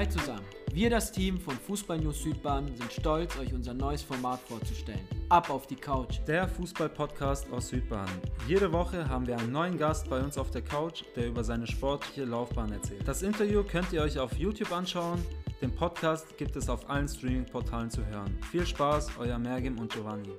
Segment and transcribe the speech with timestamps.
[0.00, 0.46] Hi zusammen.
[0.72, 5.06] Wir, das Team von Fußball News Südbahn, sind stolz, euch unser neues Format vorzustellen.
[5.28, 6.20] Ab auf die Couch.
[6.26, 8.08] Der Fußball-Podcast aus Südbahn.
[8.48, 11.66] Jede Woche haben wir einen neuen Gast bei uns auf der Couch, der über seine
[11.66, 13.06] sportliche Laufbahn erzählt.
[13.06, 15.22] Das Interview könnt ihr euch auf YouTube anschauen.
[15.60, 18.38] Den Podcast gibt es auf allen Streaming-Portalen zu hören.
[18.50, 20.30] Viel Spaß, euer Mergim und Giovanni.